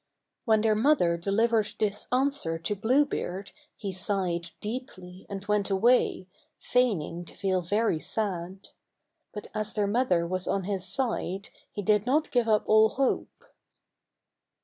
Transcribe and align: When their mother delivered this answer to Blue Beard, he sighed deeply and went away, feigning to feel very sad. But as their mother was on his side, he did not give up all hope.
When 0.45 0.61
their 0.61 0.73
mother 0.73 1.15
delivered 1.15 1.73
this 1.77 2.07
answer 2.11 2.57
to 2.57 2.75
Blue 2.75 3.05
Beard, 3.05 3.51
he 3.77 3.91
sighed 3.93 4.49
deeply 4.59 5.27
and 5.29 5.45
went 5.47 5.69
away, 5.69 6.25
feigning 6.57 7.23
to 7.25 7.35
feel 7.35 7.61
very 7.61 7.99
sad. 7.99 8.69
But 9.31 9.51
as 9.53 9.73
their 9.73 9.85
mother 9.85 10.25
was 10.25 10.47
on 10.47 10.63
his 10.63 10.87
side, 10.87 11.49
he 11.71 11.83
did 11.83 12.07
not 12.07 12.31
give 12.31 12.47
up 12.47 12.63
all 12.67 12.89
hope. 12.89 13.45